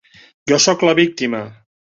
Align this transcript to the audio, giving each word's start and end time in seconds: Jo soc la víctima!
Jo 0.51 0.59
soc 0.63 0.87
la 0.89 0.97
víctima! 1.03 1.45